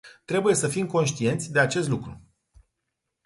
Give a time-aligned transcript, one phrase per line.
[0.25, 2.21] Trebuie să fim conștienți de acest lucru.